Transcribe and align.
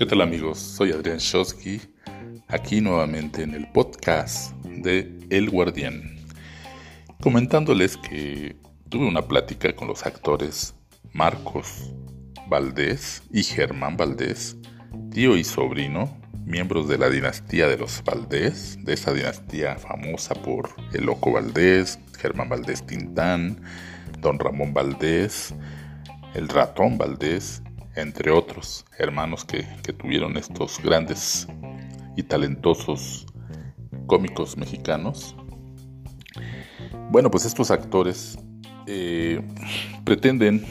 ¿Qué 0.00 0.06
tal 0.06 0.22
amigos? 0.22 0.58
Soy 0.58 0.92
Adrián 0.92 1.18
Shosky, 1.18 1.78
aquí 2.48 2.80
nuevamente 2.80 3.42
en 3.42 3.52
el 3.52 3.70
podcast 3.70 4.54
de 4.64 5.14
El 5.28 5.50
Guardián, 5.50 6.16
comentándoles 7.20 7.98
que 7.98 8.56
tuve 8.88 9.06
una 9.06 9.20
plática 9.28 9.76
con 9.76 9.88
los 9.88 10.06
actores 10.06 10.74
Marcos 11.12 11.92
Valdés 12.48 13.22
y 13.30 13.42
Germán 13.42 13.98
Valdés, 13.98 14.56
tío 15.10 15.36
y 15.36 15.44
sobrino, 15.44 16.18
miembros 16.46 16.88
de 16.88 16.96
la 16.96 17.10
dinastía 17.10 17.68
de 17.68 17.76
los 17.76 18.02
Valdés, 18.02 18.82
de 18.82 18.94
esa 18.94 19.12
dinastía 19.12 19.76
famosa 19.76 20.34
por 20.34 20.70
el 20.94 21.04
Loco 21.04 21.30
Valdés, 21.30 21.98
Germán 22.18 22.48
Valdés 22.48 22.86
Tintán, 22.86 23.60
Don 24.20 24.38
Ramón 24.38 24.72
Valdés, 24.72 25.54
el 26.32 26.48
Ratón 26.48 26.96
Valdés, 26.96 27.62
entre 27.96 28.30
otros 28.30 28.84
hermanos 28.98 29.44
que, 29.44 29.64
tuvieron 29.92 30.36
estos 30.36 30.80
grandes 30.82 31.48
y 32.16 32.22
talentosos 32.22 33.26
cómicos 34.06 34.56
mexicanos. 34.56 35.34
Bueno, 37.10 37.30
pues 37.30 37.44
estos 37.44 37.70
actores 37.70 38.38
eh, 38.86 39.40
pretenden 40.04 40.64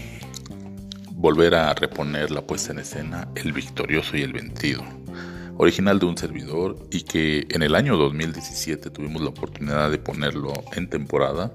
volver 1.11 1.55
a 1.55 1.73
reponer 1.73 2.31
la 2.31 2.41
puesta 2.41 2.71
en 2.71 2.79
escena 2.79 3.27
El 3.35 3.51
Victorioso 3.51 4.15
y 4.15 4.21
el 4.21 4.31
Vencido, 4.31 4.83
original 5.57 5.99
de 5.99 6.05
un 6.05 6.17
servidor 6.17 6.77
y 6.91 7.01
que 7.01 7.45
en 7.49 7.61
el 7.61 7.75
año 7.75 7.97
2017 7.97 8.89
tuvimos 8.89 9.21
la 9.21 9.29
oportunidad 9.29 9.91
de 9.91 9.97
ponerlo 9.97 10.53
en 10.73 10.89
temporada 10.89 11.51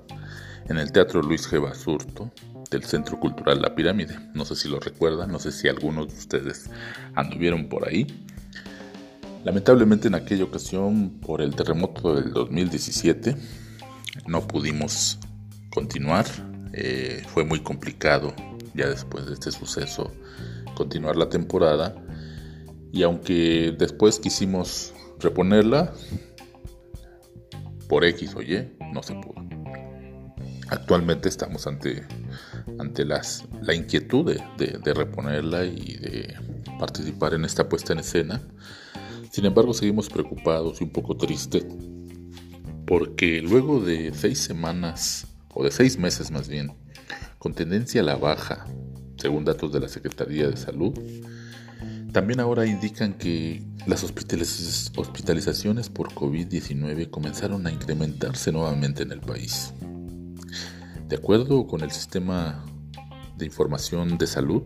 en 0.68 0.76
el 0.76 0.92
Teatro 0.92 1.22
Luis 1.22 1.50
G. 1.50 1.62
Basurto 1.62 2.30
del 2.70 2.84
Centro 2.84 3.18
Cultural 3.18 3.60
La 3.60 3.74
Pirámide. 3.74 4.18
No 4.34 4.44
sé 4.44 4.56
si 4.56 4.68
lo 4.68 4.80
recuerdan, 4.80 5.30
no 5.30 5.38
sé 5.38 5.52
si 5.52 5.68
algunos 5.68 6.08
de 6.08 6.18
ustedes 6.18 6.70
anduvieron 7.14 7.68
por 7.68 7.88
ahí. 7.88 8.06
Lamentablemente 9.44 10.08
en 10.08 10.14
aquella 10.14 10.44
ocasión, 10.44 11.18
por 11.20 11.42
el 11.42 11.54
terremoto 11.54 12.14
del 12.14 12.32
2017, 12.32 13.36
no 14.26 14.46
pudimos 14.46 15.18
continuar. 15.70 16.26
Eh, 16.72 17.22
fue 17.26 17.44
muy 17.44 17.60
complicado 17.60 18.34
ya 18.74 18.88
después 18.88 19.26
de 19.26 19.34
este 19.34 19.52
suceso 19.52 20.12
continuar 20.74 21.16
la 21.16 21.28
temporada. 21.28 21.94
Y 22.92 23.02
aunque 23.02 23.74
después 23.78 24.18
quisimos 24.18 24.94
reponerla, 25.20 25.92
por 27.88 28.04
X 28.04 28.34
o 28.34 28.42
Y, 28.42 28.76
no 28.92 29.02
se 29.02 29.14
pudo. 29.14 29.53
Actualmente 30.68 31.28
estamos 31.28 31.66
ante 31.66 32.06
ante 32.78 33.04
las, 33.04 33.44
la 33.62 33.74
inquietud 33.74 34.24
de, 34.56 34.94
reponerla 34.94 35.64
y 35.64 35.96
de 35.96 36.34
participar 36.78 37.34
en 37.34 37.44
esta 37.44 37.68
puesta 37.68 37.92
en 37.92 38.00
escena. 38.00 38.40
Sin 39.30 39.44
embargo, 39.46 39.74
seguimos 39.74 40.08
preocupados 40.08 40.80
y 40.80 40.84
un 40.84 40.90
poco 40.90 41.16
tristes 41.16 41.64
porque 42.86 43.40
luego 43.40 43.80
de 43.80 44.12
seis 44.14 44.40
semanas, 44.40 45.26
o 45.54 45.64
de 45.64 45.70
seis 45.70 45.98
meses 45.98 46.30
más 46.30 46.48
bien, 46.48 46.72
con 47.38 47.54
tendencia 47.54 48.02
a 48.02 48.04
la 48.04 48.16
baja, 48.16 48.66
según 49.16 49.44
datos 49.44 49.72
de 49.72 49.80
la 49.80 49.88
Secretaría 49.88 50.48
de 50.48 50.56
Salud, 50.56 50.92
también 52.12 52.40
ahora 52.40 52.66
indican 52.66 53.14
que 53.14 53.62
las 53.86 54.04
hospitalizaciones 54.04 55.88
por 55.88 56.12
COVID-19 56.12 57.10
comenzaron 57.10 57.66
a 57.66 57.72
incrementarse 57.72 58.52
nuevamente 58.52 59.02
en 59.02 59.12
el 59.12 59.20
país. 59.20 59.72
De 61.08 61.16
acuerdo 61.16 61.66
con 61.66 61.82
el 61.82 61.90
sistema 61.90 62.64
de 63.36 63.44
información 63.44 64.16
de 64.16 64.26
salud, 64.26 64.62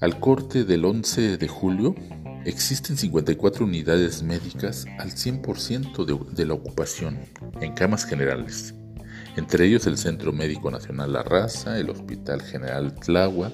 al 0.00 0.20
corte 0.20 0.64
del 0.64 0.84
11 0.84 1.36
de 1.36 1.48
julio 1.48 1.96
existen 2.44 2.96
54 2.96 3.64
unidades 3.64 4.22
médicas 4.22 4.86
al 5.00 5.10
100% 5.10 6.30
de, 6.32 6.46
la 6.46 6.54
ocupación 6.54 7.18
en 7.60 7.74
camas 7.74 8.04
generales, 8.04 8.72
entre 9.36 9.66
ellos 9.66 9.88
el 9.88 9.98
Centro 9.98 10.32
Médico 10.32 10.70
Nacional 10.70 11.12
La 11.12 11.24
Raza, 11.24 11.76
el 11.80 11.90
Hospital 11.90 12.40
General 12.40 12.94
Tláhuac, 12.94 13.52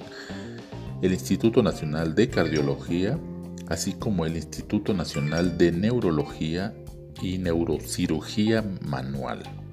el 1.01 1.11
Instituto 1.11 1.63
Nacional 1.63 2.13
de 2.13 2.29
Cardiología, 2.29 3.19
así 3.67 3.93
como 3.93 4.27
el 4.27 4.35
Instituto 4.35 4.93
Nacional 4.93 5.57
de 5.57 5.71
Neurología 5.71 6.75
y 7.19 7.39
Neurocirugía 7.39 8.63
Manual. 8.81 9.64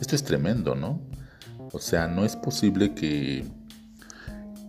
Esto 0.00 0.16
es 0.16 0.24
tremendo, 0.24 0.74
¿no? 0.74 1.00
O 1.72 1.78
sea, 1.78 2.06
no 2.06 2.24
es 2.24 2.36
posible 2.36 2.94
que, 2.94 3.44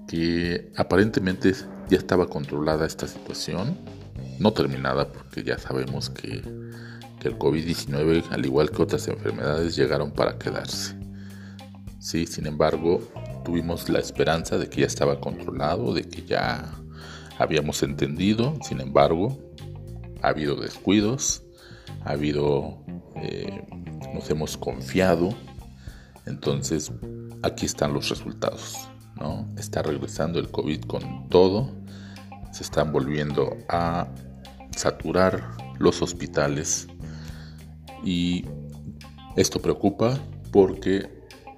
que 0.07 0.71
aparentemente 0.75 1.53
ya 1.89 1.97
estaba 1.97 2.27
controlada 2.27 2.85
esta 2.85 3.07
situación, 3.07 3.77
no 4.39 4.53
terminada 4.53 5.11
porque 5.11 5.43
ya 5.43 5.57
sabemos 5.57 6.09
que, 6.09 6.41
que 7.19 7.27
el 7.27 7.37
COVID-19, 7.37 8.23
al 8.31 8.45
igual 8.45 8.71
que 8.71 8.81
otras 8.81 9.07
enfermedades, 9.07 9.75
llegaron 9.75 10.11
para 10.11 10.37
quedarse. 10.37 10.95
Sí, 11.99 12.27
sin 12.27 12.45
embargo, 12.45 13.01
tuvimos 13.43 13.89
la 13.89 13.99
esperanza 13.99 14.57
de 14.57 14.69
que 14.69 14.81
ya 14.81 14.87
estaba 14.87 15.19
controlado, 15.19 15.93
de 15.93 16.03
que 16.03 16.23
ya 16.23 16.71
habíamos 17.37 17.81
entendido, 17.83 18.57
sin 18.61 18.81
embargo, 18.81 19.37
ha 20.21 20.29
habido 20.29 20.55
descuidos, 20.55 21.43
ha 22.03 22.11
habido 22.11 22.77
eh, 23.15 23.65
nos 24.15 24.29
hemos 24.29 24.57
confiado. 24.57 25.35
Entonces, 26.25 26.91
aquí 27.43 27.65
están 27.65 27.93
los 27.93 28.09
resultados. 28.09 28.87
¿no? 29.19 29.47
Está 29.57 29.83
regresando 29.83 30.39
el 30.39 30.49
COVID 30.49 30.85
con 30.85 31.29
todo. 31.29 31.69
Se 32.51 32.63
están 32.63 32.91
volviendo 32.91 33.57
a 33.69 34.07
saturar 34.75 35.57
los 35.77 36.01
hospitales. 36.01 36.87
Y 38.03 38.45
esto 39.35 39.61
preocupa 39.61 40.17
porque 40.51 41.09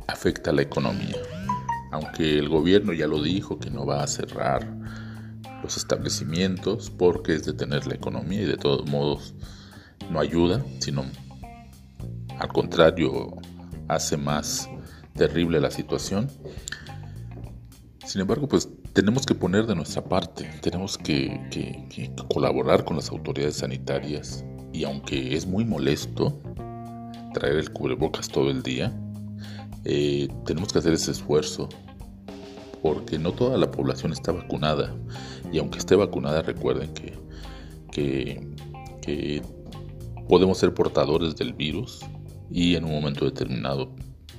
afecta 0.07 0.49
a 0.49 0.53
la 0.53 0.63
economía. 0.63 1.17
Aunque 1.91 2.37
el 2.37 2.49
gobierno 2.49 2.91
ya 2.91 3.07
lo 3.07 3.21
dijo 3.21 3.59
que 3.59 3.69
no 3.69 3.85
va 3.85 4.03
a 4.03 4.07
cerrar 4.07 4.67
los 5.63 5.77
establecimientos 5.77 6.89
porque 6.89 7.35
es 7.35 7.45
detener 7.45 7.87
la 7.87 7.95
economía 7.95 8.41
y 8.41 8.45
de 8.45 8.57
todos 8.57 8.89
modos 8.89 9.33
no 10.09 10.19
ayuda, 10.19 10.63
sino 10.79 11.05
al 12.39 12.47
contrario, 12.49 13.35
hace 13.87 14.17
más 14.17 14.69
terrible 15.13 15.59
la 15.59 15.71
situación. 15.71 16.29
Sin 18.05 18.21
embargo, 18.21 18.47
pues 18.47 18.69
tenemos 18.93 19.25
que 19.25 19.35
poner 19.35 19.65
de 19.65 19.75
nuestra 19.75 20.03
parte, 20.03 20.49
tenemos 20.61 20.97
que, 20.97 21.83
colaborar 22.33 22.85
con 22.85 22.95
las 22.95 23.09
autoridades 23.09 23.57
sanitarias 23.57 24.45
y 24.71 24.83
aunque 24.85 25.35
es 25.35 25.45
muy 25.45 25.65
molesto 25.65 26.39
traer 27.33 27.57
el 27.57 27.71
cubrebocas 27.71 28.29
todo 28.29 28.49
el 28.49 28.63
día, 28.63 28.91
eh, 29.83 30.27
tenemos 30.45 30.71
que 30.71 30.79
hacer 30.79 30.93
ese 30.93 31.11
esfuerzo 31.11 31.69
porque 32.81 33.19
no 33.19 33.33
toda 33.33 33.57
la 33.57 33.69
población 33.69 34.13
está 34.13 34.31
vacunada 34.31 34.95
y 35.51 35.59
aunque 35.59 35.79
esté 35.79 35.95
vacunada 35.95 36.41
recuerden 36.41 36.93
que, 36.93 37.17
que 39.01 39.41
podemos 40.27 40.57
ser 40.57 40.73
portadores 40.73 41.35
del 41.35 41.53
virus 41.53 42.05
y 42.49 42.75
en 42.75 42.85
un 42.85 42.91
momento 42.91 43.25
determinado 43.25 43.95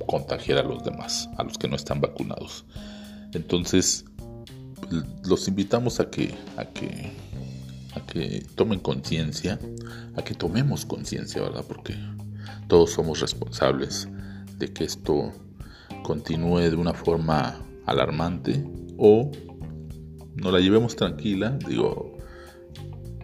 contagiar 0.07 0.59
a 0.59 0.63
los 0.63 0.85
demás, 0.85 1.29
a 1.37 1.45
los 1.45 1.59
que 1.59 1.69
no 1.69 1.77
están 1.77 2.01
vacunados. 2.01 2.65
Entonces, 3.33 4.05
los 5.25 5.49
invitamos 5.49 6.01
a 6.01 6.11
que, 6.11 6.35
a 6.57 6.65
que, 6.65 7.13
a 7.95 8.01
que 8.07 8.47
tomen 8.55 8.81
conciencia, 8.81 9.59
a 10.17 10.23
que 10.23 10.35
tomemos 10.35 10.87
conciencia, 10.87 11.43
¿verdad? 11.43 11.65
Porque 11.67 11.95
todos 12.69 12.93
somos 12.93 13.21
responsables 13.21 14.09
de 14.59 14.73
que 14.73 14.85
esto 14.85 15.33
continúe 16.03 16.61
de 16.61 16.77
una 16.77 16.95
forma 16.95 17.61
alarmante 17.87 18.65
o 18.97 19.31
no 20.37 20.53
la 20.53 20.61
llevemos 20.61 20.97
tranquila, 20.97 21.59
digo, 21.69 22.17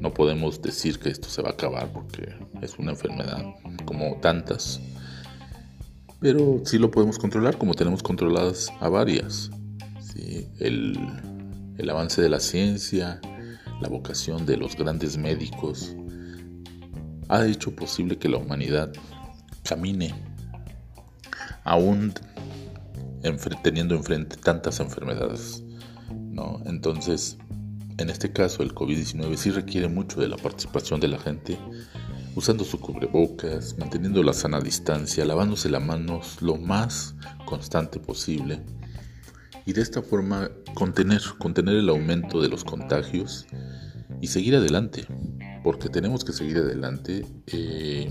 no 0.01 0.13
podemos 0.13 0.61
decir 0.61 0.99
que 0.99 1.09
esto 1.09 1.29
se 1.29 1.43
va 1.43 1.51
a 1.51 1.53
acabar 1.53 1.93
porque 1.93 2.35
es 2.61 2.79
una 2.79 2.93
enfermedad 2.93 3.43
como 3.85 4.17
tantas. 4.17 4.81
Pero 6.21 6.63
sí 6.65 6.79
lo 6.79 6.91
podemos 6.91 7.19
controlar 7.19 7.59
como 7.59 7.75
tenemos 7.75 8.03
controladas 8.03 8.73
a 8.81 8.89
varias. 8.89 9.51
El, 10.59 10.99
el 11.77 11.91
avance 11.91 12.23
de 12.23 12.29
la 12.29 12.41
ciencia, 12.41 13.21
la 13.81 13.89
vocación 13.89 14.47
de 14.47 14.57
los 14.57 14.77
grandes 14.77 15.19
médicos, 15.19 15.95
ha 17.29 17.45
hecho 17.47 17.75
posible 17.75 18.17
que 18.17 18.29
la 18.29 18.39
humanidad 18.39 18.93
camine 19.65 20.15
aún 21.65 22.13
teniendo 23.63 23.95
enfrente 23.95 24.37
tantas 24.37 24.81
enfermedades. 24.81 25.63
¿no? 26.13 26.61
Entonces, 26.67 27.39
en 27.99 28.11
este 28.11 28.33
caso, 28.33 28.63
el 28.63 28.75
COVID-19 28.75 29.37
sí 29.37 29.51
requiere 29.51 29.89
mucho 29.89 30.21
de 30.21 30.29
la 30.29 30.37
participación 30.37 31.01
de 31.01 31.09
la 31.09 31.19
gente, 31.19 31.59
usando 32.35 32.65
su 32.65 32.81
cubrebocas, 32.81 33.77
manteniendo 33.79 34.23
la 34.23 34.33
sana 34.33 34.61
distancia, 34.61 35.25
lavándose 35.25 35.69
las 35.69 35.83
manos 35.83 36.41
lo 36.41 36.57
más 36.57 37.15
constante 37.47 38.01
posible 38.01 38.61
y 39.67 39.73
de 39.73 39.81
esta 39.81 40.03
forma 40.03 40.51
contener, 40.75 41.23
contener 41.39 41.77
el 41.77 41.89
aumento 41.89 42.41
de 42.41 42.49
los 42.49 42.65
contagios 42.65 43.47
y 44.21 44.27
seguir 44.27 44.57
adelante, 44.57 45.07
porque 45.63 45.89
tenemos 45.89 46.25
que 46.25 46.33
seguir 46.33 46.59
adelante. 46.59 47.27
Eh, 47.47 48.11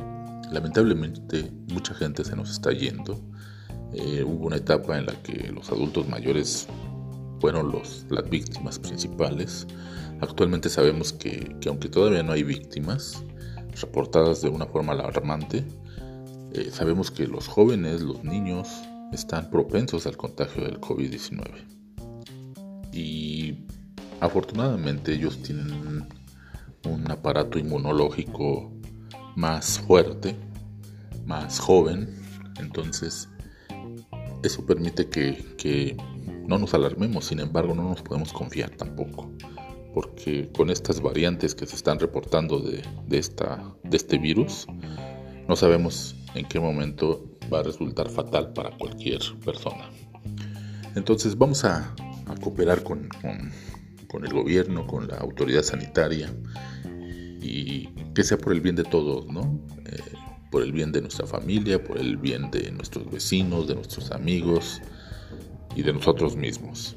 lamentablemente 0.51 1.51
mucha 1.71 1.93
gente 1.93 2.23
se 2.23 2.35
nos 2.35 2.49
está 2.49 2.71
yendo. 2.71 3.19
Eh, 3.93 4.23
hubo 4.23 4.47
una 4.47 4.57
etapa 4.57 4.97
en 4.97 5.05
la 5.05 5.13
que 5.21 5.51
los 5.51 5.69
adultos 5.69 6.07
mayores 6.09 6.67
fueron 7.39 7.71
los, 7.71 8.05
las 8.09 8.27
víctimas 8.29 8.79
principales. 8.79 9.67
Actualmente 10.21 10.69
sabemos 10.69 11.13
que, 11.13 11.55
aunque 11.67 11.89
todavía 11.89 12.23
no 12.23 12.31
hay 12.31 12.43
víctimas 12.43 13.23
reportadas 13.81 14.41
de 14.41 14.49
una 14.49 14.65
forma 14.65 14.93
alarmante, 14.93 15.65
eh, 16.53 16.69
sabemos 16.71 17.11
que 17.11 17.27
los 17.27 17.47
jóvenes, 17.47 18.01
los 18.01 18.23
niños, 18.23 18.69
están 19.11 19.49
propensos 19.49 20.07
al 20.07 20.17
contagio 20.17 20.63
del 20.63 20.79
COVID-19. 20.79 21.65
Y 22.91 23.65
afortunadamente 24.19 25.13
ellos 25.13 25.41
tienen 25.41 26.07
un 26.85 27.11
aparato 27.11 27.57
inmunológico 27.57 28.71
más 29.35 29.79
fuerte, 29.79 30.35
más 31.25 31.59
joven, 31.59 32.09
entonces 32.59 33.29
eso 34.43 34.65
permite 34.65 35.09
que, 35.09 35.97
no 36.45 36.57
nos 36.57 36.73
alarmemos, 36.73 37.25
sin 37.25 37.39
embargo 37.39 37.73
no 37.73 37.83
nos 37.83 38.01
podemos 38.01 38.33
confiar 38.33 38.69
tampoco, 38.71 39.31
porque 39.93 40.49
con 40.55 40.69
estas 40.69 41.01
variantes 41.01 41.55
que 41.55 41.65
se 41.65 41.75
están 41.75 41.99
reportando 41.99 42.59
de, 42.59 42.83
esta, 43.11 43.75
de 43.83 43.97
este 43.97 44.17
virus, 44.17 44.67
no 45.47 45.55
sabemos 45.55 46.15
en 46.35 46.47
qué 46.47 46.59
momento 46.59 47.25
va 47.51 47.59
a 47.59 47.63
resultar 47.63 48.09
fatal 48.09 48.53
para 48.53 48.71
cualquier 48.77 49.21
persona. 49.43 49.89
Entonces 50.95 51.37
vamos 51.37 51.63
a, 51.65 51.93
cooperar 52.41 52.83
con, 52.83 53.09
con, 54.07 54.25
el 54.25 54.33
gobierno, 54.33 54.87
con 54.87 55.07
la 55.07 55.17
autoridad 55.17 55.61
sanitaria 55.61 56.33
y 57.41 57.87
que 58.15 58.23
sea 58.23 58.37
por 58.37 58.53
el 58.53 58.61
bien 58.61 58.75
de 58.75 58.83
todos, 58.83 59.27
¿no? 59.27 59.59
Eh, 59.85 59.99
por 60.51 60.61
el 60.63 60.71
bien 60.71 60.91
de 60.91 61.01
nuestra 61.01 61.25
familia, 61.25 61.83
por 61.83 61.97
el 61.97 62.17
bien 62.17 62.51
de 62.51 62.71
nuestros 62.71 63.09
vecinos, 63.11 63.67
de 63.67 63.75
nuestros 63.75 64.11
amigos 64.11 64.81
y 65.75 65.81
de 65.81 65.93
nosotros 65.93 66.35
mismos. 66.35 66.95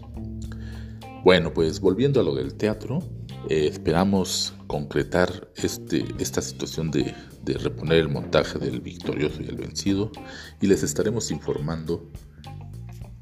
Bueno, 1.27 1.53
pues 1.53 1.81
volviendo 1.81 2.21
a 2.21 2.23
lo 2.23 2.37
del 2.37 2.55
teatro, 2.55 3.01
eh, 3.49 3.67
esperamos 3.67 4.55
concretar 4.69 5.51
este, 5.57 6.05
esta 6.21 6.41
situación 6.41 6.93
de, 6.93 7.17
de 7.43 7.55
reponer 7.55 7.99
el 7.99 8.09
montaje 8.09 8.61
del 8.61 8.81
victorioso 8.81 9.43
y 9.43 9.49
el 9.49 9.57
vencido 9.57 10.13
y 10.61 10.69
les 10.69 10.85
estaremos 10.85 11.33
informando 11.33 12.13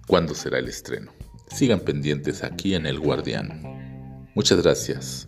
cuándo 0.07 0.35
será 0.35 0.59
el 0.59 0.69
estreno. 0.69 1.13
Sigan 1.49 1.81
pendientes 1.81 2.45
aquí 2.45 2.75
en 2.75 2.85
El 2.85 3.01
Guardián. 3.01 4.29
Muchas 4.35 4.63
gracias. 4.63 5.27